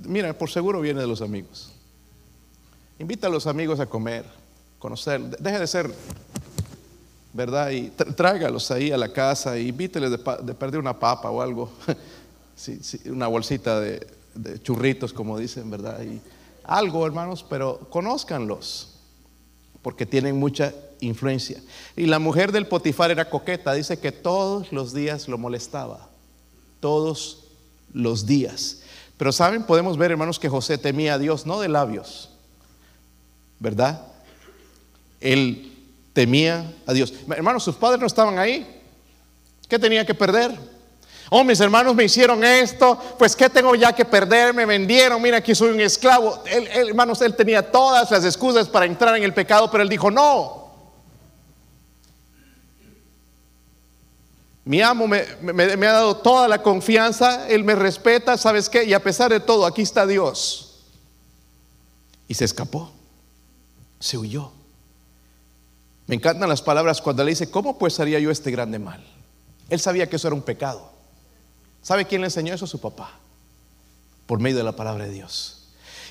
[0.00, 1.70] mira, por seguro viene de los amigos.
[2.98, 4.24] Invita a los amigos a comer,
[4.80, 5.90] conocer, deje de ser
[7.32, 7.70] ¿verdad?
[7.70, 11.70] Y tráigalos ahí a la casa y invíteles de, perder una papa o algo,
[13.06, 14.06] una bolsita de,
[14.62, 16.02] churritos, como dicen, ¿verdad?
[16.02, 16.20] Y
[16.64, 18.91] algo, hermanos, pero conózcanlos,
[19.82, 21.60] porque tienen mucha influencia.
[21.96, 26.08] Y la mujer del Potifar era coqueta, dice que todos los días lo molestaba,
[26.80, 27.44] todos
[27.92, 28.82] los días.
[29.16, 32.30] Pero saben, podemos ver, hermanos, que José temía a Dios, no de labios,
[33.58, 34.06] ¿verdad?
[35.20, 35.72] Él
[36.12, 37.12] temía a Dios.
[37.28, 38.80] Hermanos, sus padres no estaban ahí.
[39.68, 40.58] ¿Qué tenía que perder?
[41.34, 44.52] Oh, mis hermanos me hicieron esto, pues ¿qué tengo ya que perder?
[44.52, 46.42] Me vendieron, mira aquí soy un esclavo.
[46.44, 50.10] Él, hermanos, él tenía todas las excusas para entrar en el pecado, pero él dijo,
[50.10, 50.70] no.
[54.66, 58.84] Mi amo me, me ha dado toda la confianza, él me respeta, ¿sabes qué?
[58.84, 60.82] Y a pesar de todo, aquí está Dios.
[62.28, 62.92] Y se escapó,
[63.98, 64.52] se huyó.
[66.06, 69.02] Me encantan las palabras cuando le dice, ¿cómo pues haría yo este grande mal?
[69.70, 70.91] Él sabía que eso era un pecado.
[71.82, 72.66] ¿Sabe quién le enseñó eso?
[72.66, 73.10] Su papá,
[74.26, 75.58] por medio de la palabra de Dios.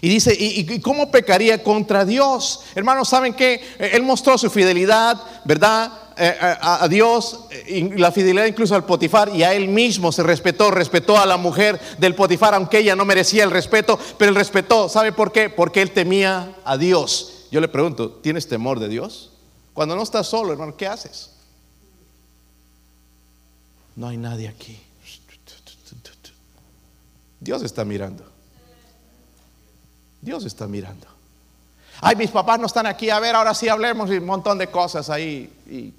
[0.02, 2.62] Y dice, ¿y, cómo pecaría contra Dios?
[2.74, 5.92] Hermanos, ¿saben que Él mostró su fidelidad, ¿verdad?
[6.18, 10.24] Eh, eh, a, Dios, y la fidelidad incluso al Potifar, y a Él mismo se
[10.24, 14.36] respetó, respetó a la mujer del Potifar, aunque ella no merecía el respeto, pero Él
[14.36, 14.90] respetó.
[14.90, 15.50] ¿Sabe por qué?
[15.52, 17.46] Porque Él temía a Dios.
[17.52, 19.34] Yo le pregunto, ¿tienes temor de Dios?
[19.74, 21.32] Cuando no estás solo, hermano, ¿qué haces?
[23.96, 24.80] No hay nadie aquí.
[27.42, 28.24] Dios está mirando.
[30.22, 31.08] Dios está mirando.
[32.00, 33.10] Ay, mis papás no están aquí.
[33.10, 35.52] A ver, ahora sí hablemos y un montón de cosas ahí.
[35.68, 35.94] Y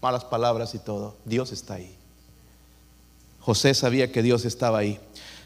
[0.00, 1.16] malas palabras y todo.
[1.26, 1.94] Dios está ahí.
[3.40, 4.98] José sabía que Dios estaba ahí.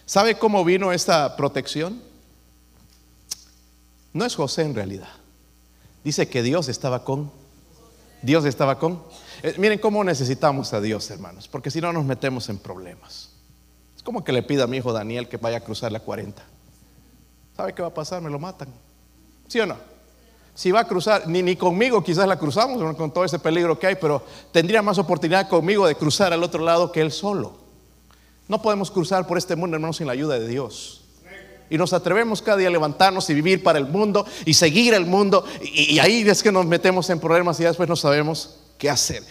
[0.06, 2.00] ¿Sabe cómo vino esta protección?
[4.12, 5.08] No es José en realidad.
[6.04, 7.32] Dice que Dios estaba con.
[8.22, 9.02] Dios estaba con.
[9.42, 13.33] Eh, miren cómo necesitamos a Dios, hermanos, porque si no nos metemos en problemas.
[14.04, 16.42] Como que le pida a mi hijo Daniel que vaya a cruzar la 40.
[17.56, 18.22] ¿Sabe qué va a pasar?
[18.22, 18.68] Me lo matan.
[19.48, 19.76] ¿Sí o no?
[20.54, 23.88] Si va a cruzar, ni, ni conmigo quizás la cruzamos con todo ese peligro que
[23.88, 27.56] hay, pero tendría más oportunidad conmigo de cruzar al otro lado que él solo.
[28.46, 31.04] No podemos cruzar por este mundo, hermanos, sin la ayuda de Dios
[31.70, 35.06] y nos atrevemos cada día a levantarnos y vivir para el mundo y seguir el
[35.06, 39.22] mundo y, ahí es que nos metemos en problemas y después no sabemos qué hacer.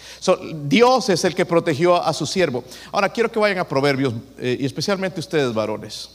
[0.64, 2.64] Dios es el que protegió a su siervo.
[2.92, 6.10] Ahora quiero que vayan a Proverbios eh, y especialmente ustedes varones.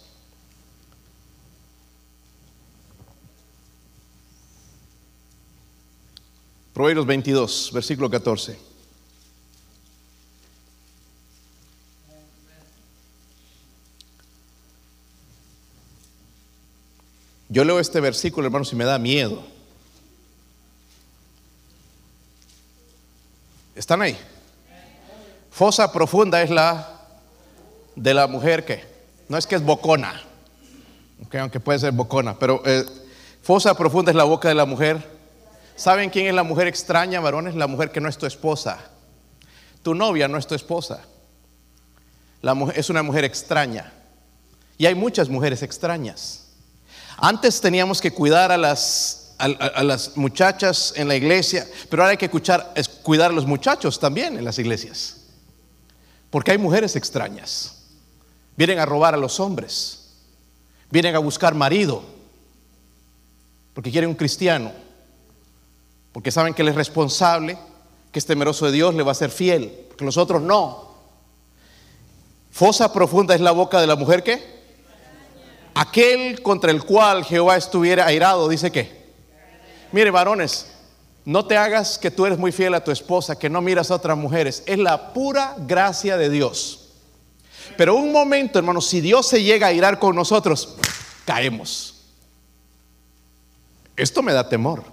[6.72, 8.68] Proverbios 22, versículo 14.
[17.48, 19.57] Yo leo este versículo, hermanos, y me da miedo.
[23.78, 24.18] ¿Están ahí?
[25.52, 26.98] Fosa profunda es la
[27.94, 28.84] de la mujer que
[29.28, 30.20] no es que es bocona,
[31.38, 32.84] aunque puede ser bocona, pero eh,
[33.40, 35.08] fosa profunda es la boca de la mujer.
[35.76, 37.54] ¿Saben quién es la mujer extraña, varones?
[37.54, 38.78] La mujer que no es tu esposa.
[39.84, 41.04] Tu novia no es tu esposa.
[42.42, 43.92] La mujer, es una mujer extraña.
[44.76, 46.48] Y hay muchas mujeres extrañas.
[47.16, 52.16] Antes teníamos que cuidar a las, a, las muchachas en la iglesia, pero ahora hay
[52.16, 52.28] que
[53.08, 55.16] cuidar a los muchachos también en las iglesias.
[56.28, 57.86] Porque hay mujeres extrañas.
[58.54, 60.10] Vienen a robar a los hombres.
[60.90, 62.02] Vienen a buscar marido.
[63.72, 64.72] Porque quieren un cristiano.
[66.12, 67.56] Porque saben que él es responsable,
[68.12, 69.86] que es temeroso de Dios, le va a ser fiel.
[69.88, 70.92] Porque los otros no.
[72.50, 74.58] Fosa profunda es la boca de la mujer que
[75.72, 78.92] aquel contra el cual Jehová estuviera airado, dice que,
[79.92, 80.66] mire varones,
[81.28, 83.96] no te hagas que tú eres muy fiel a tu esposa, que no miras a
[83.96, 86.88] otras mujeres, es la pura gracia de Dios.
[87.76, 90.76] Pero un momento, hermanos, si Dios se llega a irar con nosotros,
[91.26, 91.96] caemos.
[93.94, 94.84] Esto me da temor.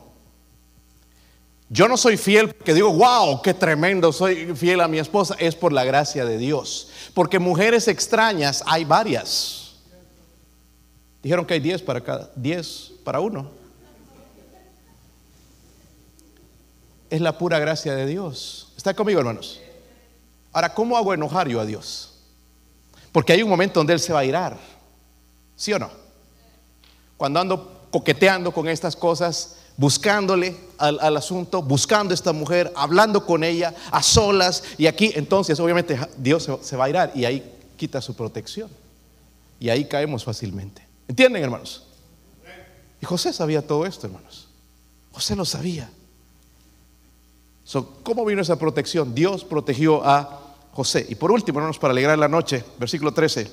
[1.69, 5.37] Yo no soy fiel porque digo, wow, qué tremendo, soy fiel a mi esposa.
[5.39, 6.89] Es por la gracia de Dios.
[7.13, 9.75] Porque mujeres extrañas hay varias.
[11.23, 13.64] Dijeron que hay 10 para cada, 10 para uno.
[17.15, 18.73] Es la pura gracia de Dios.
[18.75, 19.61] ¿Está conmigo, hermanos?
[20.51, 22.11] Ahora, ¿cómo hago enojar yo a Dios?
[23.13, 24.57] Porque hay un momento donde Él se va a irar.
[25.55, 25.89] ¿Sí o no?
[27.15, 33.45] Cuando ando coqueteando con estas cosas, buscándole al, asunto, buscando a esta mujer, hablando con
[33.45, 37.49] ella a solas, y aquí entonces obviamente Dios se, se va a irar y ahí
[37.77, 38.69] quita su protección.
[39.57, 40.85] Y ahí caemos fácilmente.
[41.07, 41.87] ¿Entienden, hermanos?
[43.01, 44.49] Y José sabía todo esto, hermanos.
[45.13, 45.89] José lo sabía.
[47.65, 49.15] So, ¿Cómo vino esa protección?
[49.15, 51.03] Dios protegió a José.
[51.09, 53.51] Y por último, hermanos, para alegrar la noche, versículo 13.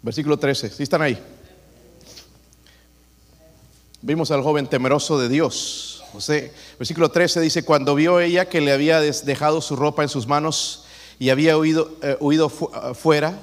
[0.00, 1.18] Versículo 13, ¿sí están ahí?
[4.00, 6.04] Vimos al joven temeroso de Dios.
[6.12, 10.28] José, versículo 13 dice, cuando vio ella que le había dejado su ropa en sus
[10.28, 10.84] manos
[11.18, 13.40] y había huido, eh, huido fuera,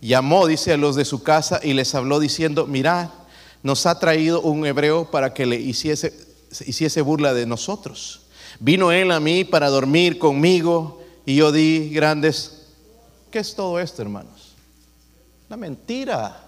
[0.00, 3.10] llamó, dice, a los de su casa y les habló diciendo, mirad,
[3.66, 6.14] nos ha traído un hebreo para que le hiciese,
[6.66, 8.20] hiciese burla de nosotros.
[8.60, 12.68] Vino él a mí para dormir conmigo y yo di grandes...
[13.28, 14.54] ¿Qué es todo esto, hermanos?
[15.48, 16.44] Una mentira.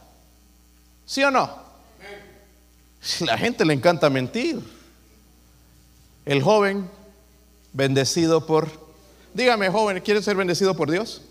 [1.05, 1.51] ¿Sí o no?
[3.19, 4.61] La gente le encanta mentir.
[6.25, 6.89] El joven
[7.73, 8.69] bendecido por...
[9.35, 11.23] Dígame, joven, ¿quieres ser bendecido por Dios?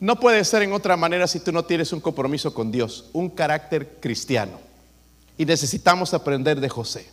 [0.00, 3.30] No puede ser en otra manera si tú no tienes un compromiso con Dios, un
[3.30, 4.67] carácter cristiano.
[5.38, 7.08] Y necesitamos aprender de José.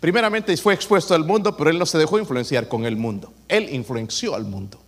[0.00, 3.32] Primeramente fue expuesto al mundo, pero él no se dejó influenciar con el mundo.
[3.46, 4.80] Él influenció al mundo.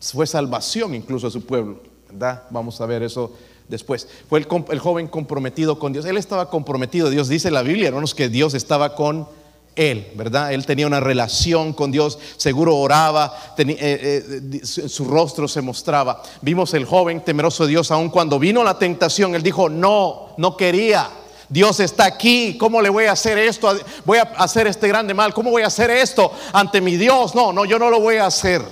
[0.00, 1.80] Fue salvación incluso a su pueblo.
[2.08, 2.44] ¿verdad?
[2.50, 3.32] Vamos a ver eso
[3.68, 4.08] después.
[4.28, 6.04] Fue el, joven comprometido con Dios.
[6.06, 7.10] Él estaba comprometido.
[7.10, 9.28] Dios dice en la Biblia, hermanos, que Dios estaba con
[9.76, 10.52] él, ¿verdad?
[10.52, 16.22] Él tenía una relación con Dios, seguro oraba, eh, eh, su rostro se mostraba.
[16.40, 20.56] Vimos el joven temeroso de Dios, aun cuando vino la tentación, él dijo, no, no
[20.56, 21.08] quería.
[21.48, 23.74] Dios está aquí, ¿cómo le voy a hacer esto?
[24.04, 27.34] Voy a hacer este grande mal, ¿cómo voy a hacer esto ante mi Dios?
[27.34, 28.62] No, no, yo no lo voy a hacer.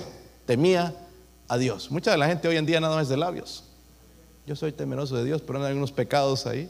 [0.45, 0.93] Temía
[1.47, 1.89] a Dios.
[1.91, 3.63] Mucha de la gente hoy en día nada más de labios.
[4.45, 6.69] Yo soy temeroso de Dios, pero hay algunos pecados ahí.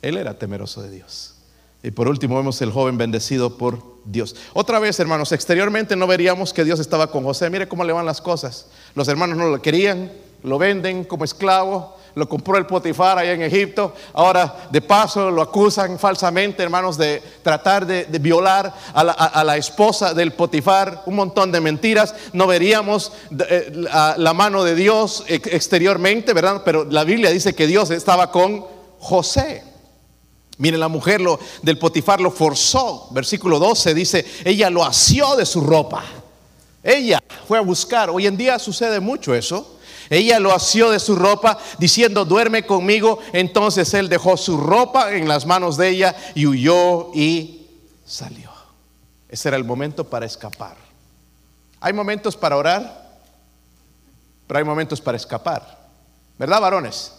[0.00, 1.34] Él era temeroso de Dios.
[1.82, 4.36] Y por último vemos el joven bendecido por Dios.
[4.52, 7.48] Otra vez, hermanos, exteriormente no veríamos que Dios estaba con José.
[7.50, 8.66] Mire cómo le van las cosas.
[8.94, 13.42] Los hermanos no lo querían, lo venden como esclavo, lo compró el Potifar allá en
[13.42, 13.94] Egipto.
[14.12, 20.32] Ahora, de paso, lo acusan falsamente, hermanos, de tratar de, violar a la, esposa del
[20.32, 21.02] Potifar.
[21.06, 22.14] Un montón de mentiras.
[22.32, 23.12] No veríamos
[23.48, 26.62] eh, la, mano de Dios exteriormente, ¿verdad?
[26.64, 28.64] Pero la Biblia dice que Dios estaba con
[28.98, 29.64] José.
[30.58, 33.08] Mire, la mujer lo, del Potifar lo forzó.
[33.12, 36.04] Versículo 12 dice, ella lo asió de su ropa.
[36.82, 38.10] Ella fue a buscar.
[38.10, 39.78] Hoy en día sucede mucho eso.
[40.10, 43.20] Ella lo asió de su ropa diciendo, duerme conmigo.
[43.32, 47.68] Entonces él dejó su ropa en las manos de ella y huyó y
[48.04, 48.50] salió.
[49.28, 50.76] Ese era el momento para escapar.
[51.78, 53.20] Hay momentos para orar,
[54.48, 55.78] pero hay momentos para escapar.
[56.36, 57.12] ¿Verdad, varones?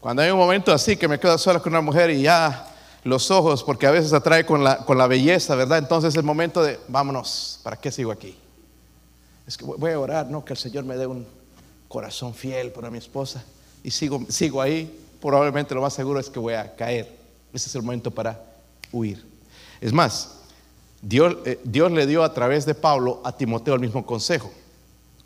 [0.00, 2.68] Cuando hay un momento así que me quedo sola con una mujer y ya
[3.04, 5.78] los ojos, porque a veces atrae con la, con la belleza, ¿verdad?
[5.78, 8.34] Entonces es el momento de, vámonos, ¿para qué sigo aquí?
[9.46, 11.35] Es que voy a orar, no, que el Señor me dé un,
[11.96, 13.42] corazón fiel para mi esposa
[13.82, 17.10] y sigo, sigo ahí, probablemente lo más seguro es que voy a caer.
[17.54, 18.38] Ese es el momento para
[18.92, 19.24] huir.
[19.80, 20.40] Es más,
[21.00, 24.52] Dios, eh, Dios le dio a través de Pablo a Timoteo el mismo consejo.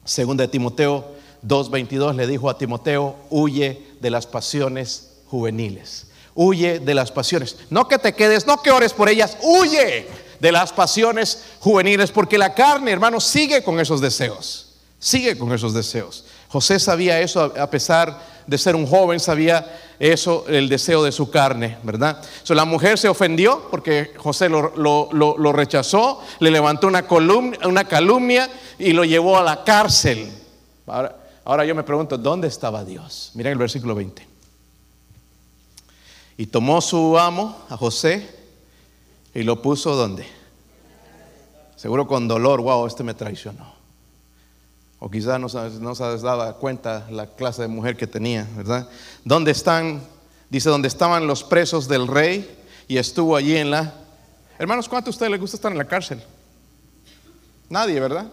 [0.05, 1.09] Segunda de Timoteo
[1.45, 6.07] 2.22 le dijo a Timoteo, huye de las pasiones juveniles.
[6.37, 7.57] Huye de las pasiones.
[7.69, 10.07] No que te quedes, no que ores por ellas, huye
[10.39, 14.69] de las pasiones juveniles, porque la carne, hermano, sigue con esos deseos.
[15.01, 16.27] Sigue con esos deseos.
[16.51, 21.31] José sabía eso a pesar de ser un joven, sabía eso, el deseo de su
[21.31, 22.21] carne, ¿verdad?
[22.43, 27.05] So, la mujer se ofendió porque José lo, rechazó, le levantó una,
[27.87, 30.29] calumnia y lo llevó a la cárcel.
[30.89, 33.31] Ahora, ahora yo me pregunto, ¿dónde estaba Dios?
[33.35, 34.27] Miren el versículo 20.
[36.39, 38.29] Y tomó su amo, a José,
[39.33, 40.27] y lo puso ¿dónde?
[41.77, 43.80] Seguro con dolor, wow, este me traicionó.
[45.03, 48.87] O quizás no, no se dado cuenta la clase de mujer que tenía, ¿verdad?
[49.25, 50.03] ¿Dónde están?
[50.51, 53.95] Dice, donde estaban los presos del rey y estuvo allí en la...
[54.59, 56.23] Hermanos, ¿cuánto a ustedes les gusta estar en la cárcel?
[57.71, 58.27] Nadie, ¿verdad?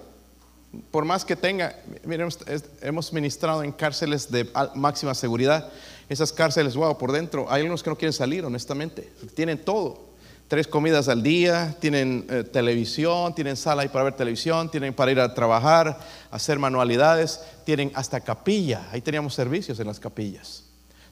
[0.91, 2.27] Por más que tenga, miren,
[2.82, 5.71] hemos ministrado en cárceles de máxima seguridad.
[6.10, 9.13] Esas cárceles, wow, por dentro, hay algunos que no quieren salir, honestamente.
[9.36, 10.07] Tienen todo
[10.48, 15.12] tres comidas al día, tienen eh, televisión, tienen sala ahí para ver televisión, tienen para
[15.12, 16.00] ir a trabajar,
[16.32, 20.64] hacer manualidades, tienen hasta capilla, ahí teníamos servicios en las capillas.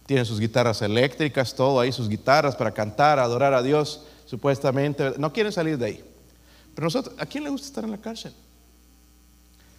[0.06, 5.14] Tienen sus guitarras eléctricas, todo ahí, sus guitarras para cantar, adorar a Dios, supuestamente.
[5.18, 6.04] No quieren salir de ahí.
[6.76, 8.32] Pero nosotros, ¿a quién le gusta estar en la cárcel?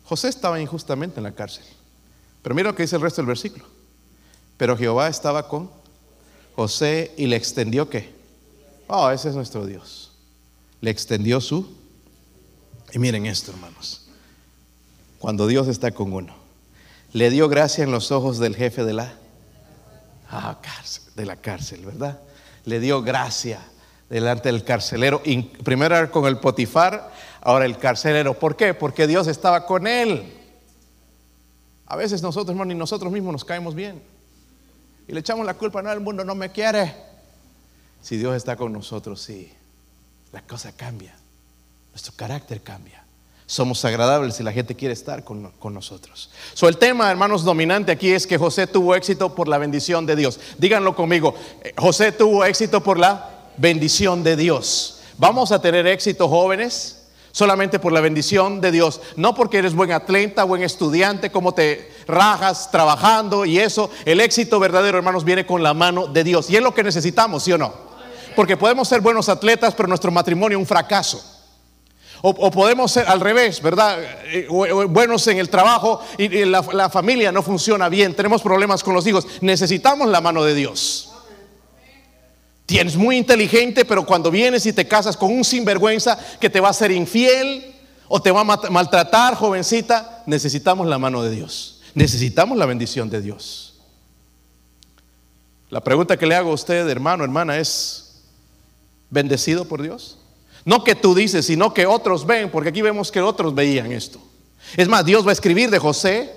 [0.04, 1.64] José estaba injustamente en la cárcel.
[2.42, 3.64] Pero mira lo que dice el resto del versículo.
[4.56, 5.70] Pero Jehová estaba con
[6.56, 8.15] José y le extendió qué?
[8.88, 10.12] Oh, ese es nuestro Dios.
[10.80, 11.74] Le extendió su...
[12.92, 14.06] Y miren esto, hermanos.
[15.18, 16.34] Cuando Dios está con uno,
[17.12, 19.14] le dio gracia en los ojos del jefe de la,
[20.30, 22.20] ah, cárcel, de la cárcel, ¿verdad?
[22.64, 23.60] Le dio gracia
[24.08, 25.20] delante del carcelero.
[25.64, 28.38] Primero era con el Potifar, ahora el carcelero.
[28.38, 28.72] ¿Por qué?
[28.74, 30.32] Porque Dios estaba con él.
[31.86, 34.02] A veces nosotros, hermano, ni nosotros mismos nos caemos bien.
[35.08, 36.94] Y le echamos la culpa, no, el mundo no me quiere.
[38.06, 39.52] Si Dios está con nosotros, sí,
[40.30, 41.16] la cosa cambia.
[41.90, 43.04] Nuestro carácter cambia.
[43.46, 46.30] Somos agradables si la gente quiere estar con, nosotros.
[46.54, 50.14] So, el tema, hermanos, dominante aquí es que José tuvo éxito por la bendición de
[50.14, 50.38] Dios.
[50.56, 51.34] Díganlo conmigo.
[51.64, 55.00] Eh, José tuvo éxito por la bendición de Dios.
[55.18, 59.00] Vamos a tener éxito, jóvenes, solamente por la bendición de Dios.
[59.16, 63.90] No porque eres buen atleta, buen estudiante, como te rajas trabajando y eso.
[64.04, 66.48] El éxito verdadero, hermanos, viene con la mano de Dios.
[66.50, 67.85] Y es lo que necesitamos, ¿sí o no?
[68.36, 71.32] Porque podemos ser buenos atletas, pero nuestro matrimonio un fracaso.
[72.22, 73.98] O, podemos ser al revés, ¿verdad?
[74.26, 74.46] Eh,
[74.88, 79.06] buenos en el trabajo y, la, la familia no funciona bien, tenemos problemas con los
[79.06, 79.26] hijos.
[79.40, 81.12] Necesitamos la mano de Dios.
[82.64, 86.70] Tienes muy inteligente, pero cuando vienes y te casas con un sinvergüenza que te va
[86.70, 87.74] a ser infiel
[88.08, 91.80] o te va a maltratar, jovencita, necesitamos la mano de Dios.
[91.94, 93.74] Necesitamos la bendición de Dios.
[95.70, 98.05] La pregunta que le hago a usted, hermano, hermana, es,
[99.10, 100.18] ¿bendecido por Dios?
[100.64, 104.20] No que tú dices, sino que otros ven, porque aquí vemos que otros veían esto.
[104.76, 106.34] Es más, Dios va a escribir de José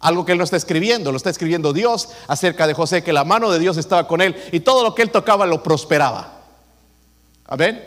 [0.00, 3.24] algo que él no está escribiendo, lo está escribiendo Dios acerca de José, que la
[3.24, 6.42] mano de Dios estaba con él y todo lo que él tocaba lo prosperaba.
[7.46, 7.82] Amén.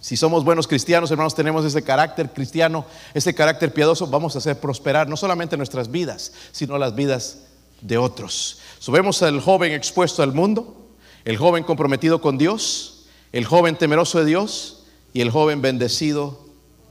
[0.00, 4.60] Si somos buenos cristianos, hermanos, tenemos ese carácter cristiano, ese carácter piadoso, vamos a hacer
[4.60, 7.38] prosperar no solamente nuestras vidas, sino las vidas
[7.80, 8.58] de otros.
[8.78, 10.76] Subemos al joven expuesto al mundo,
[11.24, 12.93] el joven comprometido con Dios,
[13.34, 16.38] el joven temeroso de Dios, y el joven bendecido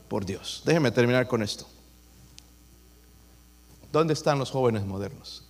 [0.09, 0.61] por Dios.
[0.65, 1.65] Déjeme terminar con esto.
[3.93, 5.45] ¿Dónde están los jóvenes modernos?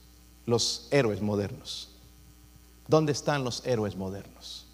[0.46, 1.90] Los héroes modernos.
[2.88, 4.68] ¿Dónde están los héroes modernos?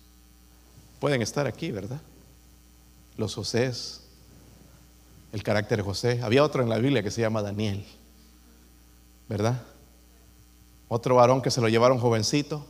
[1.00, 2.02] Pueden estar aquí, ¿verdad?
[3.16, 4.02] Los Josés,
[5.32, 6.22] el carácter de José.
[6.22, 7.86] Había otro en la Biblia que se llama Daniel,
[9.30, 9.62] ¿verdad?
[10.90, 12.66] Otro varón que se lo llevaron jovencito,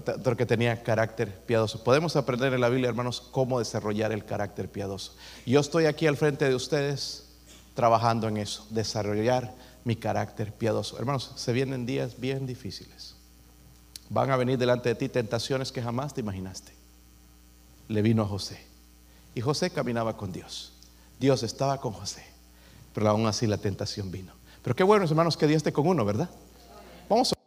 [0.00, 1.84] pero que tenía carácter piadoso.
[1.84, 5.14] Podemos aprender en la Biblia, hermanos, cómo desarrollar el carácter piadoso.
[5.44, 7.26] Yo estoy aquí al frente de ustedes
[7.74, 9.52] trabajando en eso, desarrollar
[9.84, 10.98] mi carácter piadoso.
[10.98, 13.16] Hermanos, se vienen días bien difíciles.
[14.08, 16.72] Van a venir delante de ti tentaciones que jamás te imaginaste.
[17.88, 18.64] Le vino a José.
[19.34, 20.72] Y José caminaba con Dios.
[21.18, 22.24] Dios estaba con José.
[22.94, 24.32] Pero aún así la tentación vino.
[24.62, 26.30] Pero qué bueno, hermanos, que Dios esté con uno, ¿verdad?
[27.08, 27.41] Vamos a